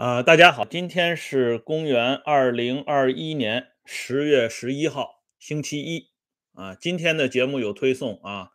[0.00, 6.08] 啊，大家好，今天是公元二零二一年十月十一号，星期一
[6.54, 6.74] 啊。
[6.74, 8.52] 今天的节目有推送啊。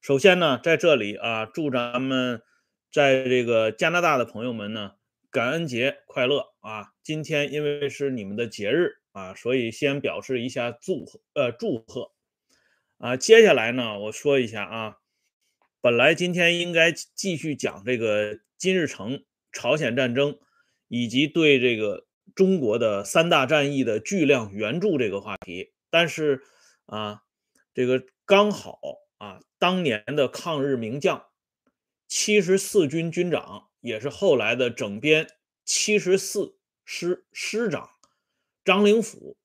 [0.00, 2.42] 首先呢，在这里啊，祝咱们
[2.90, 4.94] 在这个加拿大的朋友们呢，
[5.30, 6.88] 感恩节快乐啊！
[7.04, 12.10] 今天因为是你们的节日啊，所以先表示一下祝贺呃祝贺
[12.98, 13.16] 啊。
[13.16, 14.96] 接下来呢，我说一下啊，
[15.80, 20.36] 本来今天应该继续讲这个金日成朝鲜战争。
[20.88, 26.42] 以及对这个中国的三大战役的巨量援助这个话题，但是
[26.86, 27.22] 啊，
[27.74, 28.80] 这个刚好
[29.18, 31.26] 啊，当年的抗日名将，
[32.06, 35.28] 七十四军军长，也是后来的整编
[35.64, 37.90] 七十四师师长
[38.64, 39.36] 张灵甫，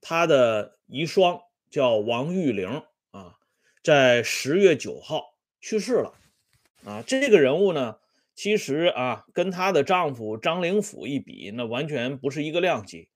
[0.00, 3.36] 他的遗孀叫王玉玲啊，
[3.82, 6.14] 在十月九号去世了
[6.84, 7.96] 啊，这个人物呢。
[8.42, 13.10] 其实啊，跟她的丈夫张灵甫一比，那完全不是一个量级。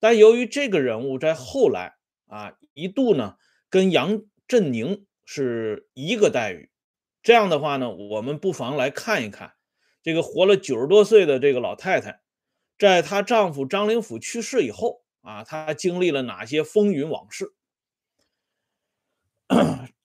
[0.00, 1.92] 但由于这个人物在后来
[2.26, 3.36] 啊，一度呢
[3.68, 6.70] 跟杨振宁是一个待遇，
[7.22, 9.52] 这样的话呢，我们不妨来看一看
[10.02, 12.22] 这个活了九十多岁的这个老太太，
[12.78, 17.52] 在她丈夫张灵甫去世以后啊，她经历了哪些风云往事。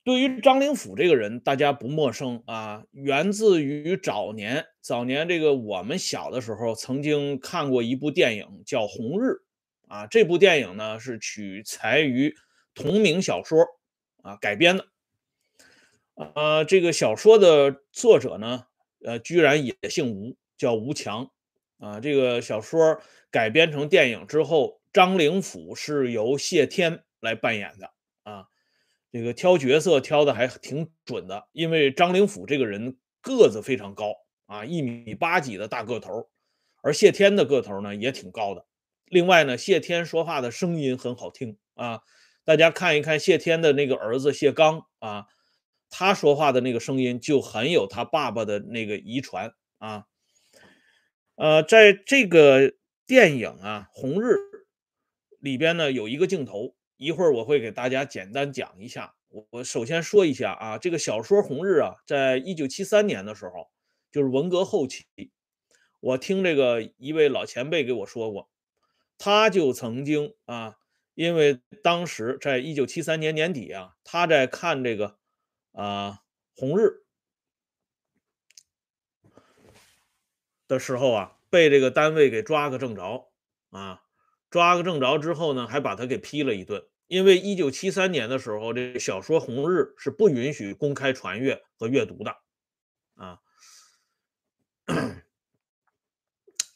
[0.08, 9.32] 对于张灵甫这个人，大家不陌生啊，源自于早年早年这个我们小的时候曾经看过一部电影叫《红日》
[9.90, 12.34] 啊，这部电影呢是取材于
[12.74, 13.66] 同名小说
[14.24, 14.88] 啊改编的，
[16.36, 18.64] 呃，这个小说的作者呢，
[19.04, 21.30] 呃，居然也姓吴，叫吴强
[21.80, 22.00] 啊。
[22.00, 27.92] 这个小说改编成电影之后，张灵甫是由谢天来扮演的
[28.24, 28.46] 啊。
[29.12, 34.14] 这个挑角色挑的还挺准的，因为张灵甫这个人个子非常高
[34.46, 36.30] 啊，一米八几的大个头，
[36.82, 38.66] 而谢天的个头呢也挺高的。
[39.06, 42.02] 另外呢，谢天说话的声音很好听啊，
[42.44, 45.26] 大家看一看谢天的那个儿子谢刚啊，
[45.90, 50.04] 他说话的那个声音就很有他爸爸的那个遗传啊。
[51.36, 52.74] 呃，在这个
[53.06, 54.34] 电影啊《红日》
[55.40, 56.77] 里边呢，有一个镜头。
[56.98, 59.14] 一会儿我会给大家简单讲一下。
[59.50, 63.70] 我首先说一下啊，这个小说《红日》啊，在一九七三年的时候，
[64.12, 65.06] 就是文革后期，
[66.00, 68.50] 我听这个一位老前辈给我说过，
[69.18, 70.78] 他就曾经啊，
[71.14, 75.18] 因为当时在一九七三年年底啊，他在看这个
[75.74, 76.22] 啊
[76.60, 76.82] 《红日》
[80.68, 83.30] 的时候啊，被这个单位给抓个正着
[83.70, 84.04] 啊。
[84.50, 86.84] 抓个正着之后呢，还把他给批了一顿。
[87.08, 92.36] 因为一九七三年的时候，这小说《红日》是不允许公开传阅和阅读的
[93.16, 93.40] 啊。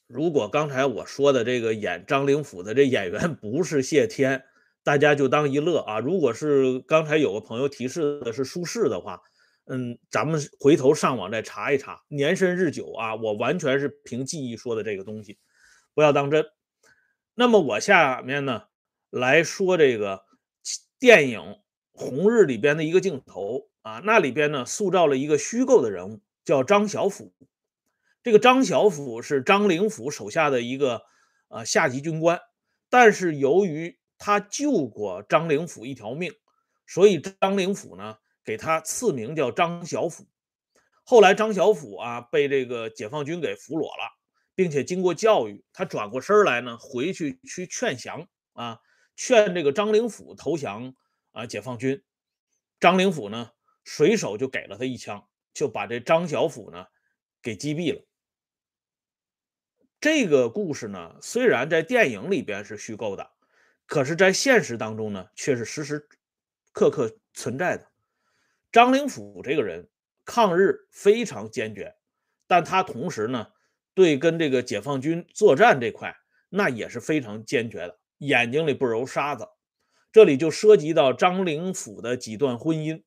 [0.08, 4.44] 如果刚才我说的这个演张灵甫的这演员不是谢天，
[4.84, 6.00] 大家就当一乐啊。
[6.00, 9.22] 如果是刚才有个朋友提示的是苏轼的话，
[9.66, 12.02] 嗯，咱们回头上网再查一查。
[12.10, 15.38] 年深日久啊，我完全是凭记忆说的这个东西，
[15.94, 16.46] 不要当真。
[17.34, 18.64] 那么我下面呢
[19.10, 20.26] 来说这个
[21.00, 21.40] 电影
[21.94, 27.34] 《红日》里边的一个镜头啊，那里边呢塑造了一个虚构的人物，叫张小甫。
[28.24, 31.04] 这个张小甫是张灵甫手下的一个
[31.48, 32.40] 呃下级军官，
[32.90, 36.32] 但是由于他救过张灵甫一条命，
[36.86, 40.28] 所以张灵甫呢给他赐名叫张小甫。
[41.04, 44.21] 后来张小甫啊被这个解放军给俘虏了。
[44.54, 48.80] 并且经过教育，他转过身来呢，回去去劝降啊，
[49.16, 50.94] 劝这个张灵甫投降
[51.32, 52.04] 啊，解放军。
[52.80, 53.52] 张灵甫呢，
[53.86, 56.86] 随手就给了他一枪，就把这张小甫呢
[57.42, 58.06] 给击毙了。
[60.00, 63.32] 这个故事呢，虽然在电影里边是虚构的，
[63.86, 66.08] 可是，在现实当中呢，却是时时
[66.74, 67.88] 刻刻存在的。
[68.72, 69.90] 张灵甫这个人
[70.26, 71.96] 抗日非常坚决，
[72.48, 73.48] 但他同时呢。
[73.94, 76.16] 对，跟这个解放军作战这块，
[76.50, 79.48] 那也是非常坚决的，眼睛里不揉沙子。
[80.12, 83.04] 这里就涉及到张灵甫的几段婚姻。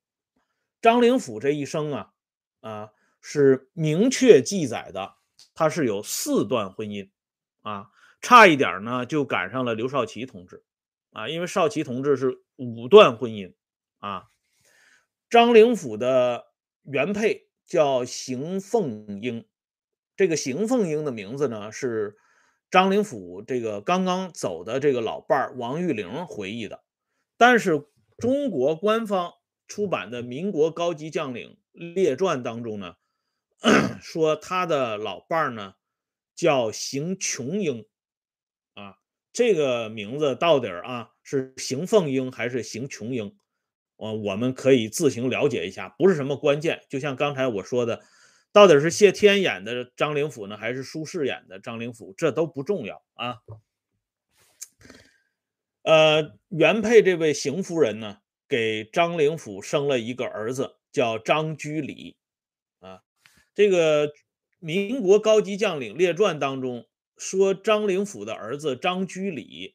[0.83, 2.13] 张灵甫这一生啊，
[2.61, 2.91] 啊
[3.21, 5.15] 是明确记载的，
[5.55, 7.11] 他是有四段婚姻
[7.63, 7.89] 啊，
[8.21, 10.63] 差一点呢就赶上了刘少奇同志
[11.13, 13.55] 啊，因为少奇同志是五段婚姻
[13.99, 14.25] 啊。
[15.31, 16.47] 张灵甫的
[16.83, 19.47] 原配叫邢凤英。
[20.17, 22.17] 这个邢凤英的名字呢，是
[22.71, 26.83] 张灵甫这个刚刚走的这个老伴儿王玉玲回忆的。
[27.37, 27.87] 但是
[28.19, 29.33] 中国官方
[29.67, 32.95] 出版的《民国高级将领列传》当中呢，
[34.01, 35.75] 说他的老伴儿呢
[36.35, 37.87] 叫邢琼英
[38.75, 38.97] 啊。
[39.33, 43.37] 这个名字到底啊是邢凤英还是邢琼英？
[43.97, 46.83] 我，我们可以自行了解一下，不是什么关键。
[46.89, 48.01] 就像刚才我说的，
[48.55, 53.39] 到底是谢天演的张灵甫呢，还是苏轼演的张灵甫，这都不重要啊。
[55.83, 58.19] 呃，原配这位邢夫人呢，
[58.49, 62.17] 给张灵甫生了一个儿子，叫张居礼。
[62.79, 63.03] 啊，
[63.57, 64.13] 这个
[64.61, 66.87] 民国高级将领列传当中
[67.17, 69.75] 说，张灵甫的儿子张居礼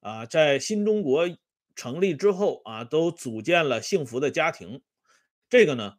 [0.00, 1.28] 啊，在新中国
[1.76, 4.80] 成立之后啊，都组建了幸福的家庭。
[5.50, 5.96] 这个呢，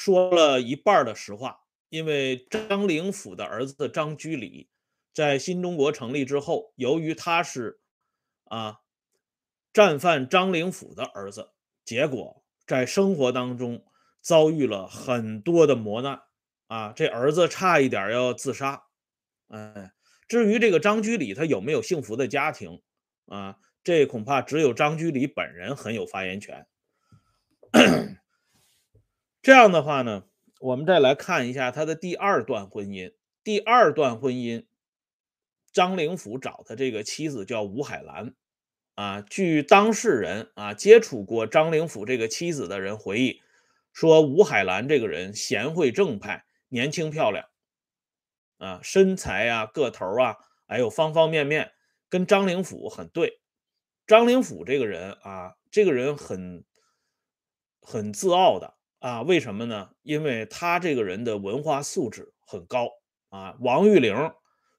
[0.00, 1.60] 说了一半的实话，
[1.90, 4.70] 因为张灵甫的儿子张居礼
[5.12, 7.78] 在新中国成立之后，由于他是。
[8.44, 8.80] 啊，
[9.72, 11.50] 战犯张灵甫的儿子，
[11.84, 13.84] 结果在生活当中
[14.20, 16.22] 遭遇了很多的磨难
[16.66, 18.86] 啊，这儿子差一点要自杀。
[19.46, 19.92] 哎，
[20.26, 22.82] 至于这个张居礼他有没有幸福的家庭
[23.26, 26.66] 啊，这恐怕只有张居礼本人很有发言权。
[29.42, 30.24] 这样的话呢，
[30.60, 33.14] 我们再来看一下他的第二段婚姻。
[33.42, 34.66] 第二段婚姻，
[35.72, 38.34] 张灵甫找的这个妻子叫吴海兰。
[38.96, 43.40] 啊，据当事人啊接触过张灵甫这个妻子的人回忆
[43.94, 47.46] 说，吴海兰这个人贤惠正派，年轻漂亮，
[48.58, 51.72] 啊，身材啊，个头啊，还有方方面面
[52.10, 53.40] 跟张灵甫很对。
[54.06, 56.64] 张灵甫这个人啊，这个人很
[57.80, 59.90] 很自傲的啊，为什么呢？
[60.02, 62.88] 因为他这个人的文化素质很高
[63.28, 63.56] 啊。
[63.60, 64.32] 王玉玲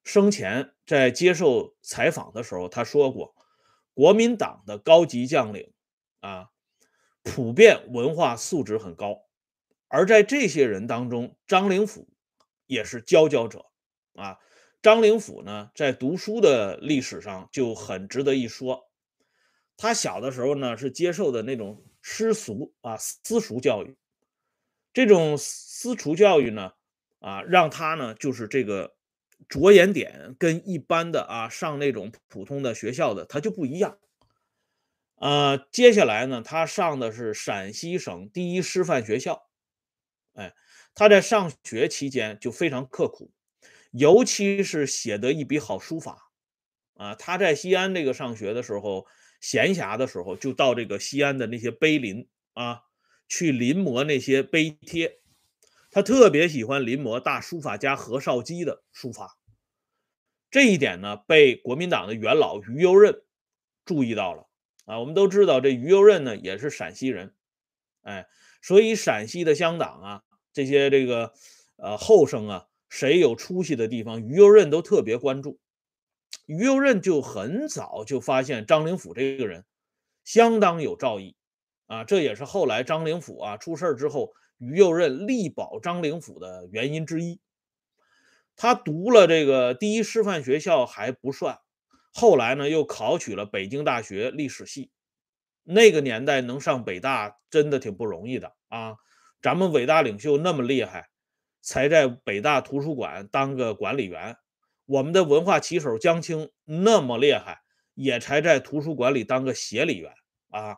[0.04, 3.36] 生前在接受采访的时候，他说过。
[3.94, 5.74] 国民党的高级将领
[6.22, 6.48] 啊，
[7.24, 9.26] 普遍文化素质很高，
[9.90, 12.08] 而在这些人当中，张灵甫
[12.68, 13.66] 也是佼佼者
[14.14, 14.38] 啊。
[14.82, 18.90] 张灵甫呢，在读书的历史上就很值得一说。
[19.76, 23.98] 他小的时候呢，是接受的那种私塾啊，私塾教育。
[24.94, 26.74] 这种私塾教育呢，
[27.20, 28.96] 啊，让他呢，就是这个。
[29.50, 33.98] 着眼点跟一般的啊上那种普通的学校的他就不一样，
[35.16, 39.50] 啊，接下来呢，他上的是陕西省第一师范学校，
[40.36, 40.54] 哎，
[40.94, 43.32] 他在上学期间就非常刻苦，
[43.90, 46.30] 尤其是写得一笔好书法，
[46.94, 49.08] 啊，他在西安这个上学的时候，
[49.42, 52.84] 闲暇的时候就到这个西安的那些碑林啊
[53.32, 55.22] 去临摹那些碑帖。
[55.90, 59.38] 他特别喜欢临摹大书法家何绍基的书法，
[60.50, 63.24] 这一点呢被国民党的元老于右任
[63.86, 64.50] 注意到了
[64.84, 65.00] 啊。
[65.00, 67.34] 我们都知道这于右任呢也是陕西人，
[68.02, 68.28] 哎，
[68.62, 71.32] 所以陕西的乡党啊，这些这个
[71.78, 75.58] 呃后生啊，谁有出息的地方，于右任都特别关注。
[76.48, 79.64] 于右任就很早就发现张灵甫这个人
[80.26, 81.36] 相当有造诣
[81.92, 84.32] 啊，这也是后来张灵甫啊出事之后。
[84.64, 87.42] 于右任力保张灵甫的原因之一，
[88.56, 91.58] 他读了这个第一师范学校还不算，
[92.14, 94.92] 后来呢又考取了北京大学历史系。
[95.64, 98.98] 那个年代能上北大真的挺不容易的啊！
[99.42, 101.10] 咱们伟大领袖那么厉害，
[101.64, 104.36] 才在北大图书馆当个管理员；
[104.86, 107.62] 我们的文化旗手江青那么厉害，
[107.96, 110.14] 也才在图书馆里当个协理员
[110.52, 110.78] 啊。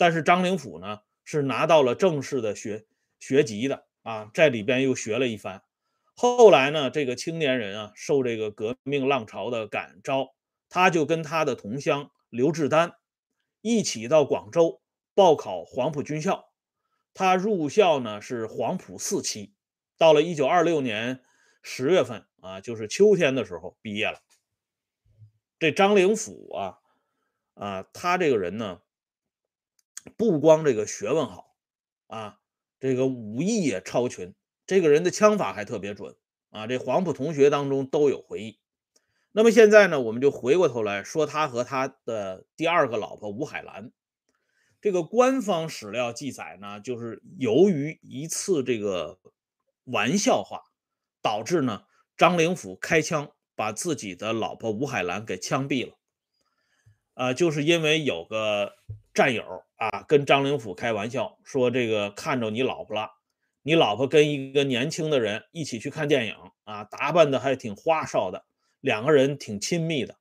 [0.00, 2.86] 但是张灵甫呢，是拿到了正式的学。
[3.18, 5.62] 学籍的啊，在里边又学了一番。
[6.14, 10.34] 后来呢，这个青年人啊，受这个革命浪潮的感召，
[10.70, 12.94] 他就跟他的同乡刘志丹
[13.60, 14.80] 一起到广州
[15.14, 16.50] 报考黄埔军校。
[17.12, 19.52] 他入校呢是黄埔四期，
[19.98, 21.22] 到了一九二六年
[21.62, 24.20] 十月份啊，就是秋天的时候毕业了。
[25.58, 26.78] 这张灵甫啊，
[27.52, 28.80] 啊，他这个人呢，
[30.16, 31.54] 不光这个学问好
[32.06, 32.36] 啊。
[32.78, 34.34] 这个武艺也超群，
[34.66, 36.16] 这个人的枪法还特别准
[36.48, 36.66] 啊！
[36.66, 38.58] 这黄埔同学当中都有回忆。
[39.32, 43.92] 那么现在呢，我们就回过头来说他和他的第二个老婆吴海兰。
[44.80, 49.20] 这个官方史料记载呢，就是由于一次这个
[49.84, 50.62] 玩笑话，
[51.20, 51.84] 导致呢
[52.16, 55.98] 张灵甫开枪把自己的老婆吴海兰给枪毙了。
[57.12, 58.72] 啊，就是因为有个
[59.14, 59.64] 战友。
[59.80, 63.08] 啊，跟张灵甫开玩笑说：“这个看着你老婆了，
[63.62, 68.44] 你老婆跟一个年轻的人一起去看电影啊，打扮的还挺花哨的，
[68.80, 70.16] 两个人挺亲密的。”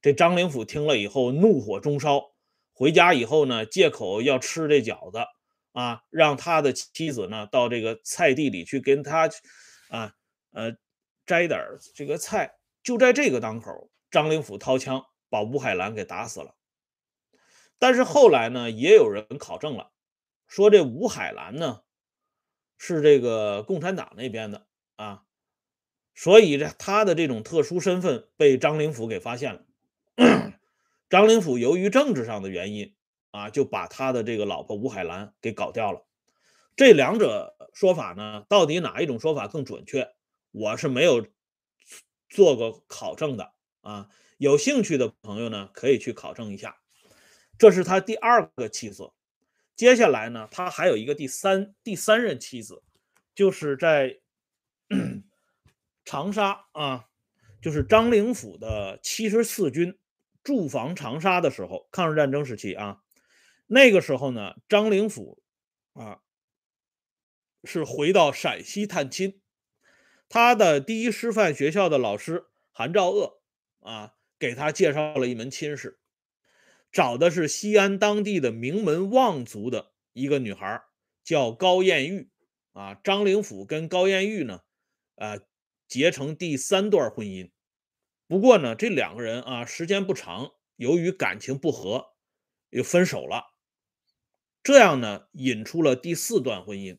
[0.00, 2.32] 这张灵甫听了以后怒火中烧，
[2.72, 5.18] 回家以后呢，借口要吃这饺子
[5.72, 9.28] 啊，让他的妻子呢到这个菜地里去跟他
[9.90, 10.14] 啊
[10.52, 10.74] 呃
[11.26, 11.60] 摘点
[11.94, 12.54] 这个菜。
[12.82, 16.54] 就在这个当口，张灵甫掏枪把吴海兰给打死了。
[17.82, 19.90] 但是后来呢，也有人考证了，
[20.46, 21.80] 说这吴海兰呢
[22.78, 25.24] 是这个共产党那边的啊，
[26.14, 29.64] 所以这他的这种特殊身份被张灵甫给发现了。
[31.10, 32.94] 张灵甫由于政治上的原因
[33.32, 36.06] 啊，就把他的这个老婆吴海兰给搞掉了。
[36.76, 40.14] 这两者说法呢，到底哪一种说法更准确？
[40.52, 41.26] 我是没有
[42.28, 44.08] 做过考证的啊。
[44.38, 46.76] 有兴趣的朋友呢，可以去考证一下。
[47.62, 49.12] 这是他第二个妻子。
[49.76, 52.82] 接下来呢，他还有一个第三第三任妻子，
[53.36, 54.18] 就是在
[56.04, 57.06] 长沙啊，
[57.60, 59.96] 就是张灵甫的七十四军
[60.42, 63.00] 驻防长沙的时候，抗日战争时期啊，
[63.68, 65.40] 那个时候呢，张灵甫
[65.92, 66.18] 啊。
[67.62, 69.40] 是回到陕西探亲，
[70.28, 73.40] 他的第一师范学校的老师韩兆鄂
[73.78, 76.00] 啊，给他介绍了一门亲事，
[76.92, 80.82] 找的是西安当地的名门望族的一个女孩，
[81.24, 82.30] 叫高艳玉
[82.72, 82.94] 啊。
[83.02, 84.60] 张灵甫跟高艳玉呢，
[85.16, 85.38] 啊，
[85.88, 87.50] 结成第三段婚姻。
[88.28, 92.08] 不过呢，这两个人啊，时间不长，由于感情不和，
[92.68, 93.54] 又分手了。
[94.62, 96.98] 这样呢，引出了第四段婚姻。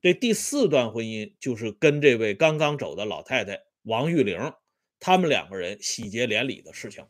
[0.00, 4.52] 这第四段婚姻就是跟这位刚刚走的老太太王玉玲，
[5.00, 7.06] 他们两个人喜结连理的事情。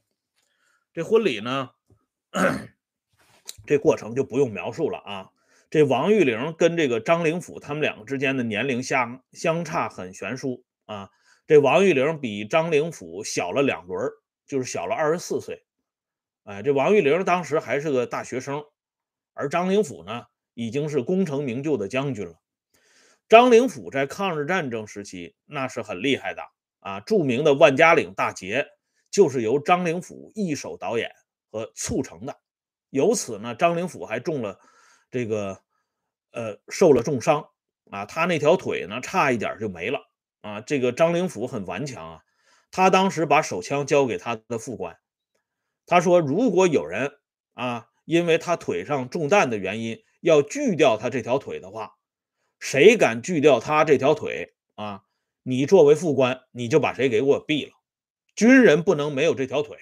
[0.93, 1.71] 这婚礼呢，
[3.65, 5.31] 这过程就不用描述了啊。
[5.71, 11.11] 这王玉玲跟这个张灵甫他们两个之间的年龄相相差很悬殊啊。
[11.47, 14.11] 这王玉玲比张灵甫小了两轮，
[14.47, 15.65] 就是小了二十四岁。
[16.45, 18.65] 哎，这王玉玲当时还是个大学生，
[19.33, 22.35] 而张灵甫呢，已经是功成名就的将军了。
[23.29, 26.43] 张灵甫在抗日战争时期那是很厉害的
[26.81, 27.01] 啊！
[27.01, 28.67] 著名的万家岭大捷
[29.11, 31.11] 就是由张灵甫一手导演
[31.55, 32.41] 和促成的。
[32.91, 34.59] 由此呢，张灵甫还中了
[35.09, 35.61] 这个
[36.33, 37.49] 呃受了重伤
[37.93, 40.01] 啊，他那条腿呢差一点就没了
[40.41, 40.61] 啊。
[40.61, 42.21] 这个张灵甫很顽强啊，
[42.73, 44.99] 他当时把手枪交给他的副官，
[45.87, 47.13] 他说如果有人
[47.53, 51.93] 啊因为他腿上中弹的原因要锯掉他这条腿的话。
[52.61, 55.03] 谁敢锯掉他这条腿啊？
[55.43, 57.75] 你作为副官，你就把谁给我毙了。
[58.35, 59.77] 军人不能没有这条腿！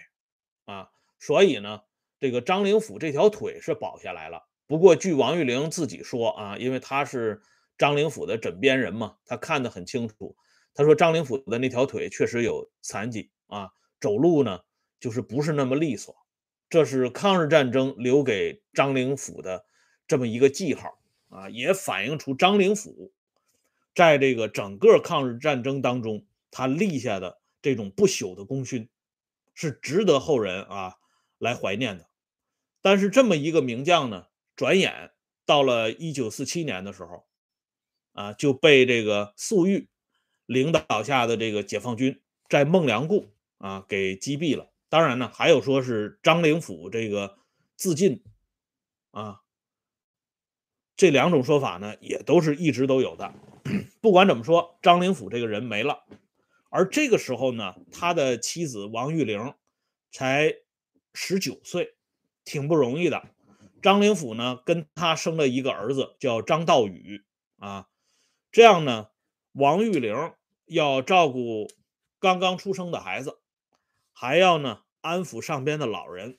[1.22, 1.82] 所以呢，
[2.18, 4.48] 这个张灵甫这条腿是保下来了。
[4.66, 7.40] 不过据王玉玲自己说啊，因为他是
[7.78, 10.36] 张灵甫的枕边人嘛，他看得很清楚。
[10.74, 14.62] 他说张灵甫的那条腿确实有残疾啊，走路呢
[14.98, 16.16] 就是不是那么利索。
[16.68, 19.64] 这是抗日战争留给张灵甫的
[20.08, 20.98] 这么一个记号。
[21.28, 23.12] 啊，也反映出张灵甫
[23.94, 28.90] 在这个整个抗日战争当中，他立下的这种不朽的功勋，
[29.54, 30.96] 是值得后人啊
[31.42, 32.08] 来怀念的。
[32.80, 35.10] 但是这么一个名将呢，转眼
[35.44, 37.26] 到了一九四七年的时候，
[38.12, 39.88] 啊就被这个粟裕
[40.46, 44.72] 领导下的这个解放军在孟良崮啊给击毙了。
[44.88, 47.38] 当然呢，还有说是张灵甫这个
[47.76, 48.22] 自尽
[49.10, 49.40] 啊。
[50.94, 53.34] 这两种说法呢，也都是一直都有的。
[54.00, 56.04] 不管怎么说，张灵甫这个人没了，
[56.68, 59.54] 而这个时候呢，他的妻子王玉玲
[60.10, 60.54] 才
[61.14, 61.94] 十九岁，
[62.44, 63.28] 挺不容易的。
[63.80, 67.22] 张灵甫呢，跟他生了一个儿子，叫张道宇
[67.58, 67.88] 啊。
[68.50, 69.08] 这样呢，
[69.52, 70.32] 王玉玲
[70.66, 71.70] 要照顾
[72.18, 73.38] 刚刚出生的孩子，
[74.12, 76.38] 还要呢安抚上边的老人。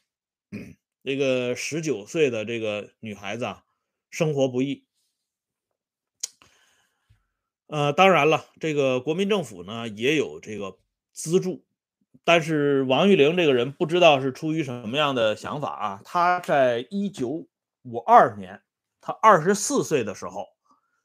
[1.04, 3.66] 这个十九岁的这个女孩子啊。
[4.10, 4.86] 生活不易，
[7.66, 10.78] 呃，当然了，这个国民政府呢也有这个
[11.12, 11.66] 资助，
[12.24, 17.48] 但是王玉玲这个人不知道是出于什么样的想法啊，他在一九
[17.84, 18.62] 五二年，
[19.02, 20.48] 他二十四岁的时候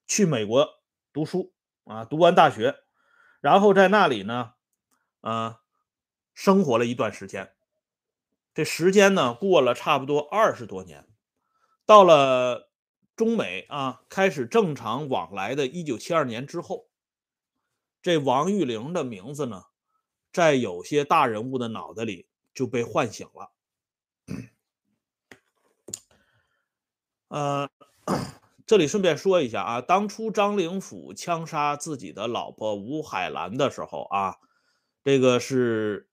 [0.06, 0.68] 去美国
[1.12, 1.52] 读书
[1.84, 2.76] 啊，读完大学，
[3.40, 4.52] 然后在那里呢，
[5.20, 5.60] 啊，
[6.34, 7.52] 生活了一段时间，
[8.54, 11.06] 这时间呢过了差不多二十多年，
[11.84, 12.68] 到了。
[13.16, 16.86] 中美啊开始正常往来的1972年之后，
[18.00, 19.64] 这王玉玲的名字呢，
[20.32, 23.52] 在有些大人物的脑袋里就被唤醒了。
[27.28, 27.68] 呃，
[28.66, 34.36] 这里顺便说一下啊，当初张灵甫枪杀自己的老婆吴海兰的时候啊，
[35.04, 36.08] 这个是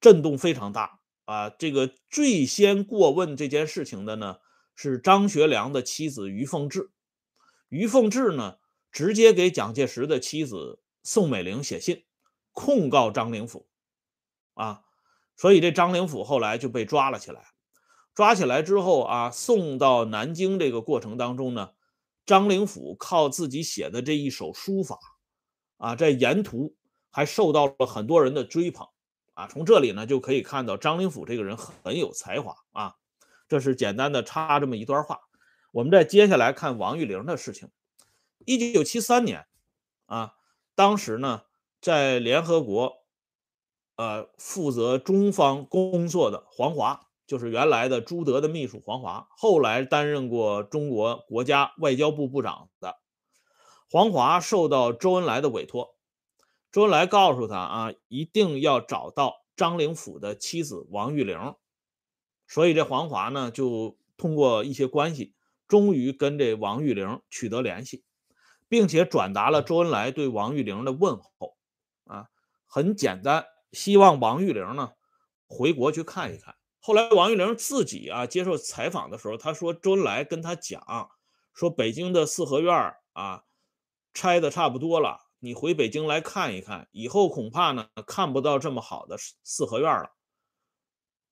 [0.00, 1.50] 震动非常大啊。
[1.50, 4.38] 这个最先过问这件事情的呢。
[4.76, 6.90] 是张学良的妻子于凤至，
[7.68, 8.56] 于凤至呢，
[8.90, 12.06] 直接给蒋介石的妻子宋美龄写信
[12.60, 13.66] 控告张灵甫，
[14.52, 14.84] 啊，
[15.34, 17.46] 所以这张灵甫后来就被抓了起来。
[18.14, 21.70] 抓起来之后啊，送到南京这个过程当中呢，
[22.26, 24.98] 张灵甫靠自己写的这一手书法，
[25.78, 26.76] 啊，在沿途
[27.10, 28.86] 还受到了很多人的追捧，
[29.32, 32.96] 啊，从这里呢就可以看到张灵甫这个人很有才华啊。
[33.48, 35.20] 这是简单的插这么一段话。
[35.72, 37.70] 我们再接下来看王玉玲的事情。
[38.44, 39.46] 一九七三年，
[40.04, 40.34] 啊，
[40.74, 41.44] 当时呢，
[41.80, 43.04] 在联合国，
[43.96, 52.96] 呃，负责中方工作的黄华，就是原来的朱德的秘书黄华，后来担任过中国国家外交部部长的
[53.90, 55.96] 黄华，受到周恩来的委托，
[56.70, 61.54] 周恩来告诉他啊，一定要找到张灵甫的妻子王玉玲，
[62.46, 65.34] 所以这黄华呢，就通过一些关系，
[65.66, 68.04] 终于跟这王玉玲取得联系。
[68.68, 71.56] 并且转达了周恩来对王玉玲的问候，
[72.72, 74.92] 很简单，希望王玉玲呢
[75.48, 76.54] 回国去看一看。
[76.78, 81.10] 后来王玉玲自己啊接受采访的时候，他说周恩来跟他讲，
[81.52, 83.42] 说北京的四合院啊
[84.14, 90.12] 拆的差不多了，你回北京来看一看，以后恐怕呢看不到这么好的四合院了。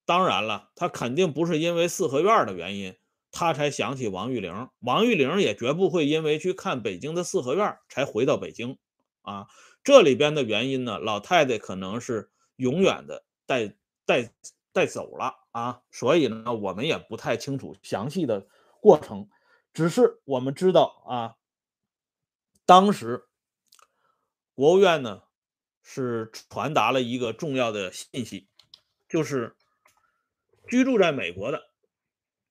[0.04, 2.97] 当然了，他肯定不是因为四合院的原因。
[3.30, 8.78] 他才想起王玉玲，王玉玲也绝不会因为去看北京的四合院才回到北京
[9.21, 9.47] 啊。
[9.88, 14.35] 这里边的原因呢，老太太可能是永远的带带
[14.71, 18.47] 带走了啊，所以呢，我们也不太清楚详细的
[18.83, 19.30] 过程，
[19.73, 21.37] 只是我们知道啊，
[22.66, 23.28] 当时
[24.52, 25.23] 国务院呢
[25.83, 28.47] 是传达了一个重要的信息，
[29.09, 29.57] 就是
[30.68, 31.71] 居住在美国的。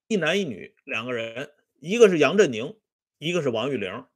[0.07, 2.79] 一男一女两个人，一个是杨振宁，
[3.19, 4.07] 一个是王玉玲。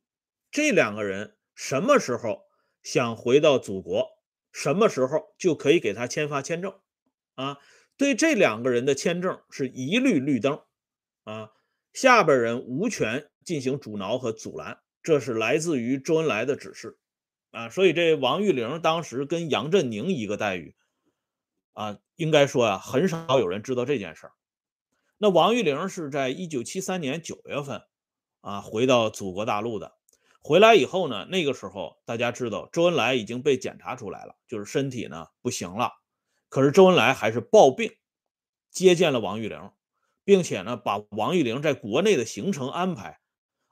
[0.50, 2.48] 这两个人什么时候
[2.84, 4.10] 想回到祖国，
[4.52, 6.74] 什么时候就可以给他签发签证
[7.36, 7.58] 啊？
[7.98, 10.62] 对这两个人的签证是一律绿灯
[11.24, 11.52] 啊，
[11.94, 14.80] 下边人无权进行阻挠和阻拦。
[15.04, 16.98] 这是来自于周恩来的指示
[17.52, 17.70] 啊。
[17.70, 20.76] 所以这王玉玲当时跟杨振宁一个待遇
[21.74, 24.34] 啊，应该说啊，很少有人知道这件事儿。
[25.18, 27.84] 那王玉玲是在一九七三年九月份，
[28.42, 29.94] 啊，回到祖国大陆的。
[30.44, 35.92] 回来以后呢，那个时候大家知道周恩来已经被检查出来了，就是身体呢不行了。
[36.50, 37.94] 可是周恩来还是抱病
[38.72, 39.72] 接见了王玉玲，
[40.26, 43.20] 并且呢把王玉玲在国内的行程安排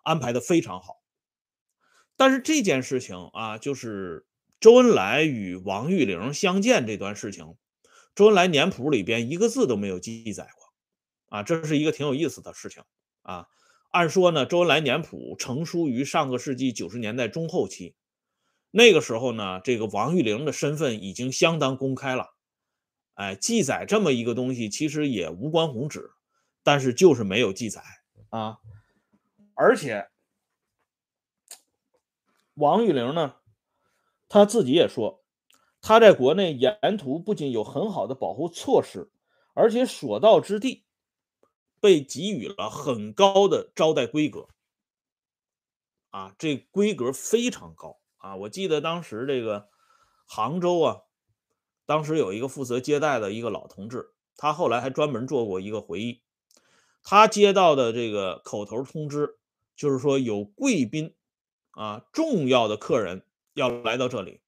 [0.04, 1.02] 安排的非常好。
[2.16, 4.28] 但是这件事情啊，就是
[4.60, 7.56] 周恩来与王玉玲相见这段事情，
[8.14, 11.38] 周恩来年谱里边一个字都没有记载过。
[11.38, 12.84] 啊，这是一个挺有意思的事情
[13.24, 13.48] 啊。
[13.92, 17.96] 按说呢，周恩来年谱成书于上个世纪九十年代中后期，
[18.70, 22.36] 那个时候呢，这个王玉玲的身份已经相当公开了。
[23.16, 26.12] 哎，记载这么一个东西，其实也无关宏旨，
[26.64, 27.82] 但是就是没有记载
[28.30, 28.60] 啊。
[29.56, 30.08] 而且，
[32.54, 33.36] 王玉玲呢，
[34.30, 35.24] 他自己也说，
[35.82, 39.12] 他在国内沿途不仅有很好的保护措施，
[39.56, 40.86] 而且所到之地。
[41.82, 44.48] 被给予了很高的招待规格，
[46.10, 48.36] 啊，这规格非常高啊！
[48.36, 49.70] 我记得当时这个
[50.26, 51.02] 杭州啊，
[51.86, 56.22] 当时有一个负责接待的一个老同志，他后来还专门做过一个回忆，
[57.04, 59.38] 他接到的这个口头通知，
[59.76, 61.16] 就是说有贵宾
[61.72, 64.42] 啊，重要的客人要来到这里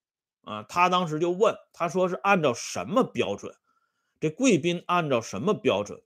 [0.44, 3.56] 啊，他当时就问，他说是按照什么标准？
[4.20, 6.04] 这贵宾按照什么标准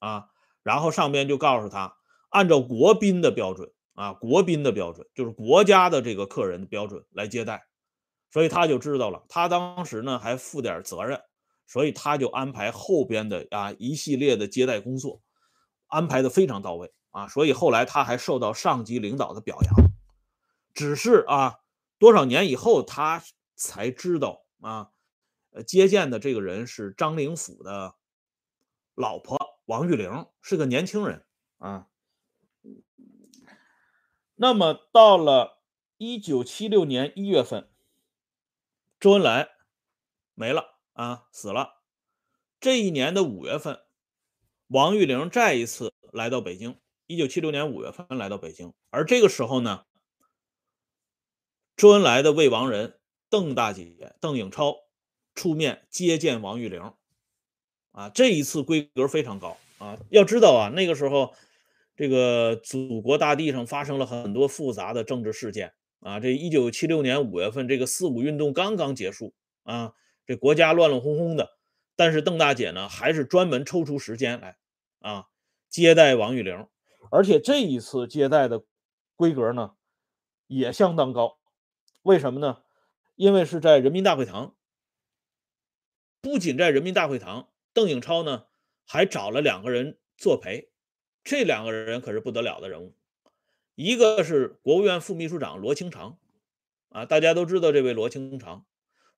[0.00, 0.30] 啊？
[0.64, 1.96] 然后上边就告诉他，
[2.30, 7.64] 按照国宾的标准啊，国宾的标准就是国家的这个客人的标准来接待，
[8.32, 9.24] 所以他就知道了。
[9.28, 11.20] 他当时呢还负点责任，
[11.66, 15.20] 所以他就安排后边的啊一系列的接待工作，
[15.86, 17.28] 安排的非常到位啊。
[17.28, 19.90] 所以后来他还受到上级领导的表扬。
[20.72, 21.58] 只是啊，
[21.98, 23.22] 多少年以后他
[23.54, 24.88] 才知道啊，
[25.52, 27.94] 呃，接见的这个人是张灵甫的
[28.96, 29.53] 老婆。
[29.64, 31.26] 王玉玲是个年轻人
[31.58, 31.88] 啊。
[34.34, 35.62] 那么到了
[35.96, 37.70] 一九七六年一月份，
[38.98, 39.48] 周恩来
[40.34, 41.82] 没了啊，死了。
[42.58, 43.80] 这一年的五月份，
[44.66, 46.80] 王玉玲再一次来到北京。
[47.06, 49.84] 一九七六年五月份来到北京，而这个时候呢，
[51.76, 52.98] 周恩来的未亡人
[53.28, 54.74] 邓大姐邓颖超
[55.34, 56.94] 出面接见王玉玲。
[57.94, 59.96] 啊，这一次规格非常高啊！
[60.10, 61.32] 要知道啊，那个时候，
[61.94, 66.18] 这个祖国大地上发生了很多复杂的政治事件啊。
[66.18, 69.94] 这一九七六年五月份，这个四五运动刚刚结束啊，
[70.26, 71.56] 这国家乱乱哄哄的，
[71.94, 74.56] 但是邓大姐呢，还是专门抽出时间来
[74.98, 75.26] 啊
[75.68, 76.66] 接待王玉玲，
[77.12, 78.64] 而且这一次接待的
[79.14, 79.74] 规格呢
[80.48, 81.38] 也相当高。
[82.02, 82.58] 为什么呢？
[83.14, 84.56] 因为是在人民大会堂，
[86.20, 88.46] 不仅在人民大会堂，邓颖超呢
[88.86, 90.70] 还找了两个人作陪，
[91.22, 92.96] 这两个人可是不得了的人物，
[93.74, 96.18] 一个是国务院副秘书长罗清长，
[96.88, 98.64] 啊，大家都知道这位罗清长，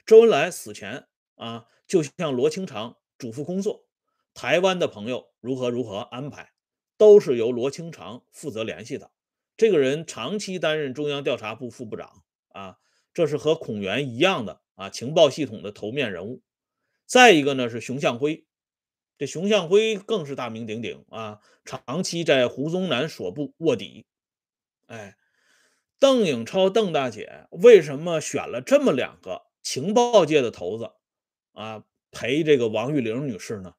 [0.04, 3.86] 周恩来死前啊就向罗清长嘱咐工作，
[4.34, 6.52] 台湾的朋友如何如何安排，
[6.96, 9.12] 都是由罗清长负责联系的。
[9.56, 12.24] 这个人长期担任中央调查部副部长。
[12.48, 12.78] 啊，
[13.12, 16.40] 这是和孔元一样的啊，情报系统的头面人物。
[17.04, 18.45] 再一个呢是熊向晖，
[19.18, 24.06] 这熊向晖更是大名鼎鼎啊，长期在胡宗南所部卧底。
[24.86, 25.16] 哎，
[25.98, 30.92] 邓颖超邓大姐为什么选了这么两个情报界的头子
[31.52, 33.74] 啊陪这个王玉玲女士呢？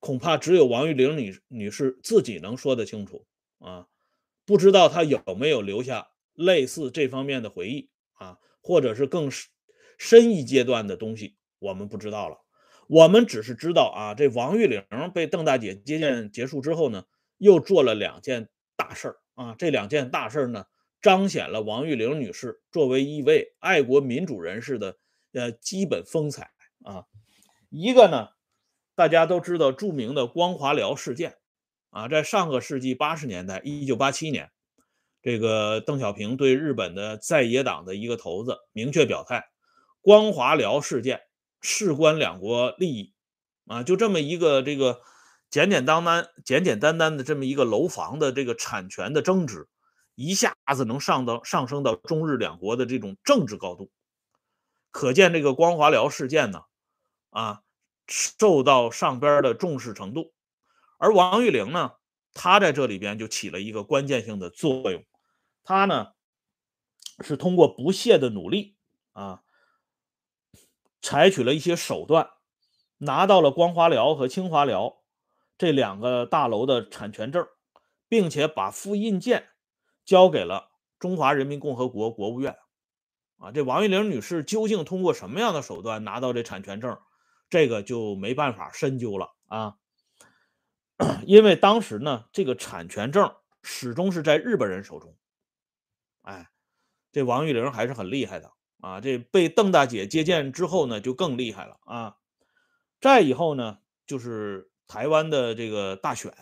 [0.00, 3.26] 恐怕只有王玉玲女女士自己能说得清楚
[3.58, 3.88] 啊，
[4.44, 6.10] 不知道她有没有留下。
[6.38, 9.30] 类似这方面的回忆啊，或者是更
[9.96, 12.44] 深一阶段的东西，我们不知道了。
[12.88, 17.04] 我们只是知道啊，这王玉玲被邓大姐接见结束之后呢，
[17.38, 19.54] 又做了两件大事儿啊。
[19.58, 20.66] 这两件大事儿呢，
[21.02, 24.96] 彰显了王玉玲女士作为一位爱国民主人士的
[25.32, 26.50] 呃基本风采
[26.84, 27.04] 啊。
[27.68, 28.28] 一个呢，
[28.94, 31.36] 大家都知道著名的光华寮事件
[31.90, 34.50] 啊，在上个世纪八十年代，一九八七年。
[35.22, 39.44] 这个邓小平对日本的在野党的一个头子明确表态：
[40.00, 41.22] 光华寮事件
[41.68, 43.12] 事关两国利益
[43.66, 45.00] 啊，就这么一个这个
[45.50, 49.68] 简简单单、简简单单的这么一个楼房的这个产权的争执，
[50.14, 53.90] 一下子能上到上升到中日两国的这种政治高度，
[54.92, 56.62] 可见这个光华寮事件呢，
[57.30, 57.62] 啊，
[58.06, 60.32] 受到上边的重视程度。
[60.98, 61.94] 而王玉玲呢，
[62.32, 65.04] 她在这里边就起了一个关键性的作用。
[65.64, 66.12] 他呢，
[67.24, 68.76] 是通过不懈的努力
[69.12, 69.42] 啊，
[71.00, 72.30] 采取了一些手段，
[72.98, 74.98] 拿到了光华寮和清华寮
[75.58, 77.46] 这两个大楼的产权证，
[78.08, 79.48] 并且把复印件
[80.04, 82.56] 交给了中华人民共和国国务院。
[83.38, 86.98] 啊，这王玉玲女士究竟通过什么样的手段拿到这产权证，
[87.50, 89.76] 这个就没办法深究了啊，
[91.26, 95.14] 因为当时呢，这个产权证始终是在日本人手中。
[96.22, 96.48] 哎，
[97.12, 98.52] 这王玉玲还是很厉害的
[98.86, 99.00] 啊！
[99.00, 102.16] 这被邓大姐接见之后呢，就更厉害了啊！
[103.00, 106.32] 再以后呢，就是台湾的这个大选，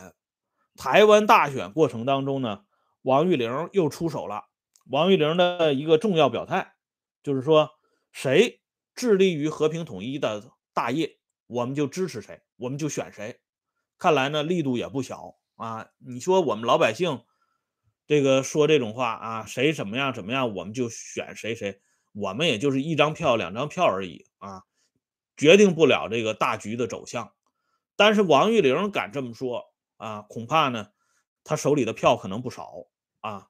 [0.76, 2.64] 台湾大选过程当中呢，
[3.00, 4.44] 王玉玲又出手了。
[4.90, 6.74] 王玉玲的一个重要表态，
[7.22, 7.70] 就是说
[8.12, 8.60] 谁
[8.94, 13.40] 致力于和平统一的大业，我们就支持谁，我们就选谁。
[13.96, 15.88] 看来呢，力度也不小啊！
[15.98, 17.22] 你说我们老百姓。
[18.06, 21.80] 这个说这种话啊，谁怎么样怎么样，我们就选谁谁，
[22.14, 24.62] 我们也就是一张票两张票而已啊，
[25.36, 27.32] 决定不了这个大局的走向。
[27.96, 29.64] 但是王玉玲敢这么说
[29.96, 30.88] 啊，恐怕呢，
[31.42, 32.72] 他手里的票可能不少
[33.20, 33.48] 啊。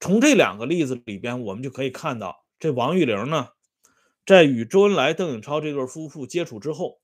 [0.00, 3.50] 从这两个例子里边，我们就可以看到，这王玉玲呢，
[4.24, 7.00] 在与周恩来、邓颖超这对夫妇接触之后，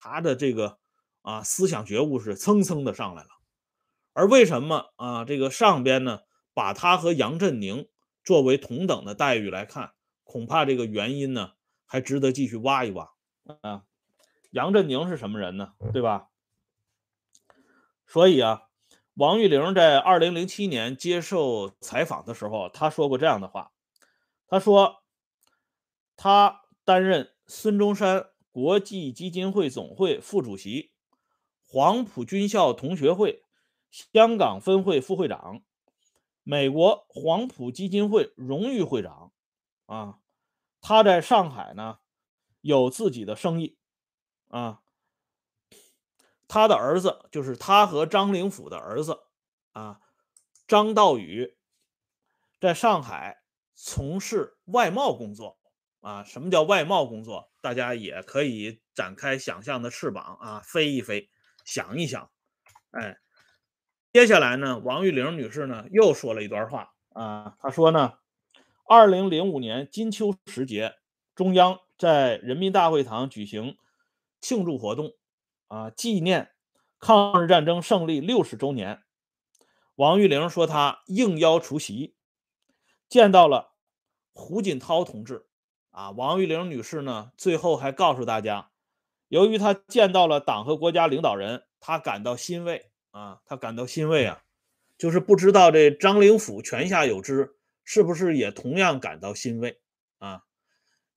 [0.00, 0.78] 他的这个
[1.22, 3.28] 啊思想觉悟是蹭蹭的上来了。
[4.12, 6.20] 而为什么啊这个上边呢？
[6.56, 7.88] 把他和杨振宁
[8.22, 9.93] 作为同等的待遇来看，
[10.34, 11.52] 恐怕这个原因呢
[11.84, 13.12] 还值得继续挖一挖
[13.60, 13.84] 啊。
[14.50, 15.74] 杨振宁是什么人呢？
[15.92, 16.28] 对吧？
[18.04, 18.64] 所以啊，
[19.14, 23.70] 王玉玲在二零零七年接受采访的时候，他说过这样的话：
[24.48, 25.04] 他说，
[26.16, 30.90] 他担任孙中山国际基金会总会副主席、
[31.64, 33.44] 黄埔军校同学会
[33.92, 35.62] 香港分会副会长。
[36.42, 39.32] 美国黄埔基金会荣誉会长，
[39.86, 40.18] 啊，
[40.86, 41.96] 他在上海呢
[42.60, 43.78] 有自己的生意，
[44.48, 44.82] 啊，
[46.46, 49.18] 他的儿子就是他和张灵甫的儿子，
[49.72, 49.98] 啊，
[50.68, 51.56] 张道宇
[52.60, 53.42] 在上海
[53.74, 55.58] 从事外贸工作，
[56.02, 57.50] 啊，什么叫外贸工作？
[57.62, 61.30] 大家也可以展开想象的翅膀啊，飞一飞，
[61.64, 62.30] 想一想，
[62.90, 63.18] 哎。
[64.12, 68.18] 接下来呢，王玉玲女士呢又说了一段话啊，她说呢，
[68.86, 70.96] 二零零五年金秋时节，
[71.34, 73.78] 中央在人民大会堂举行
[74.42, 75.14] 庆祝活动
[75.68, 76.50] 啊，纪念
[76.98, 79.02] 抗日战争胜利六十周年。
[79.94, 82.14] 王玉玲说她应邀出席，
[83.08, 83.72] 见到了
[84.34, 85.46] 胡锦涛同志
[85.88, 88.70] 啊，王玉玲女士呢，最后还告诉大家，
[89.28, 94.42] 由于她见到了党和国家领导人，她感到欣慰啊，她感到欣慰啊，
[94.98, 99.78] 就是不知道这张灵甫泉下有知，是不是也同样感到欣慰
[100.18, 100.42] 啊？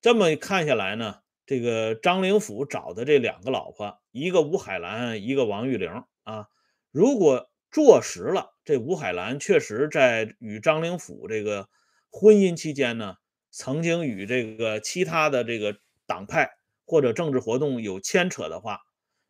[0.01, 6.47] 这么看下来呢，这个张灵甫找的这两个老婆，一个吴海兰，一个王玉玲啊，
[6.91, 11.69] 如果坐实了，这吴海兰确实在与张灵甫这个
[12.11, 13.15] 婚姻期间呢。
[13.49, 16.51] 曾经与这个其他的这个党派
[16.85, 18.81] 或者政治活动有牵扯的话，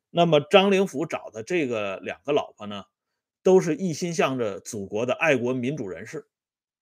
[0.10, 2.84] 那么张灵甫找的这个两个老婆呢，
[3.42, 6.28] 都是一心向着祖国的爱国民主人士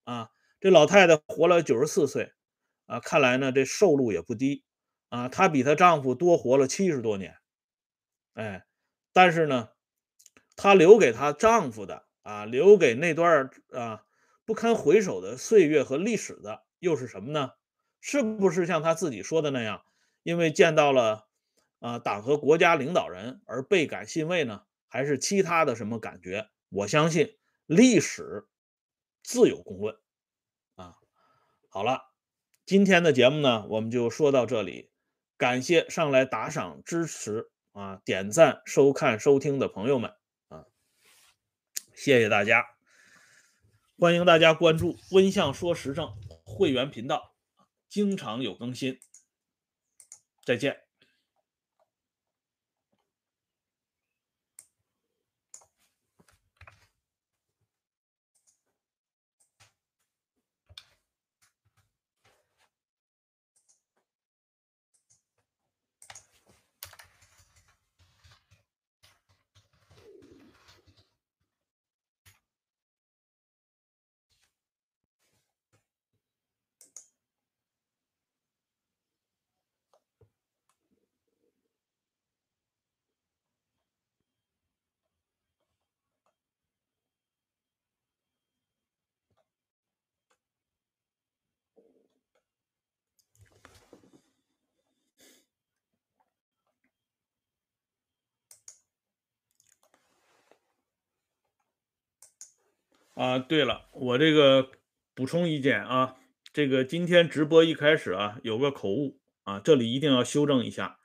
[0.06, 0.32] 啊。
[0.66, 2.32] 这老太太活了九十四岁
[2.88, 4.64] 啊，看来呢这寿禄也不低
[5.10, 5.30] 啊。
[5.30, 7.36] 她比她丈夫多活了七十多年，
[8.34, 8.66] 哎，
[9.14, 9.70] 但是呢，
[10.56, 14.06] 她留给她丈夫的啊，留给那段啊
[14.44, 16.64] 不堪回首的岁月和历史的。
[16.80, 17.52] 又是什么呢？
[18.02, 19.84] 是不是像他自己说的那样，
[20.24, 21.28] 因为见到了
[21.78, 24.64] 啊党和国家领导人而倍感欣慰呢？
[24.88, 26.48] 还是其他的什么感觉？
[26.70, 28.48] 我相信历史
[29.22, 29.96] 自有公论。
[31.76, 32.04] 好了，
[32.66, 34.94] 今天的节目呢，我们就说到这里。
[35.36, 40.12] 感谢上来打赏支持啊、点赞、收看、收听的朋友们
[40.48, 40.64] 啊，
[41.94, 42.64] 谢谢大家！
[44.00, 46.16] 欢迎大家关注“温相说时政”。
[46.48, 47.36] 会员频道
[47.90, 48.98] 经常有更新，
[50.46, 50.85] 再见。
[103.16, 104.72] 啊，对了，我这个
[105.14, 106.18] 补充一点啊，
[106.52, 111.00] 这个今天直播一开始啊有个口误啊，这里一定要修正一下，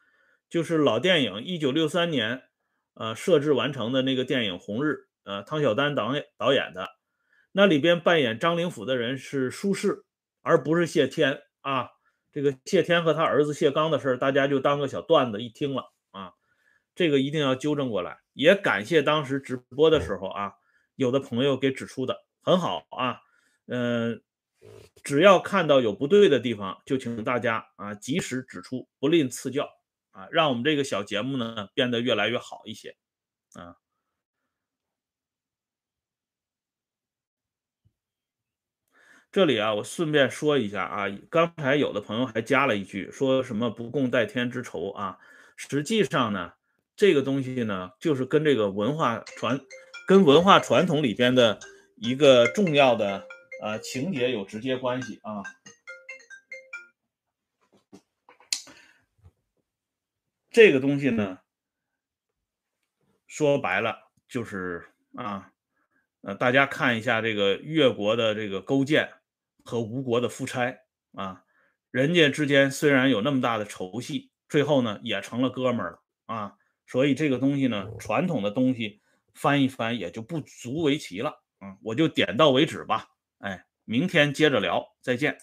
[0.48, 2.42] 就是老电影一九六三年
[2.94, 4.88] 呃设置完成的那个电影《红日》，
[5.22, 6.88] 呃，汤晓丹导演导演的，
[7.52, 10.04] 那里边扮演张灵甫的人是舒适，
[10.42, 11.90] 而不是谢天啊。
[12.32, 16.32] 这个谢天和他儿子谢刚的事儿，大家就当个小段子一听了啊，
[16.96, 18.18] 这个一定要纠正过来。
[18.32, 20.54] 也感谢当时直播的时候啊。
[21.00, 23.22] 有的朋友给指出的很好啊，
[23.68, 24.22] 嗯，
[25.02, 29.66] 只要看到有不对的地方，就请大家啊及时指出，不吝赐教
[30.10, 32.98] 啊，让我们这个小节目呢变得越来越好一些
[33.54, 33.76] 啊。
[39.32, 45.18] 这里啊，我顺便说一下啊，刚才有的朋友还加了一句，说什么不共戴天之仇啊，
[45.56, 46.52] 实际上呢，
[46.94, 49.58] 这个东西呢，就是跟这个文化传。
[50.06, 51.60] 跟文化传统里边的
[51.96, 53.28] 一个重要的
[53.62, 55.42] 呃情节有直接关系啊。
[60.50, 61.38] 这个东西呢，
[63.28, 65.52] 说白了就是啊，
[66.22, 69.12] 呃，大家看一下这个越国的这个勾践
[69.62, 70.80] 和吴国的夫差
[71.12, 71.44] 啊，
[71.92, 76.56] 人家之间虽然有那么大的仇隙，最后呢也成了哥们儿了啊。
[76.84, 78.99] 所以这个东西呢，传统的东西。
[79.34, 83.06] 翻一翻也就不足为奇了，嗯，我就点到为止吧，
[83.38, 85.36] 哎，明天接着聊，再见。